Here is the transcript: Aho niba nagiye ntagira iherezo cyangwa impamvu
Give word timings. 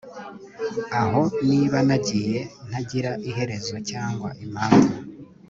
Aho 1.01 1.21
niba 1.49 1.77
nagiye 1.87 2.39
ntagira 2.67 3.11
iherezo 3.29 3.75
cyangwa 3.89 4.29
impamvu 4.43 4.91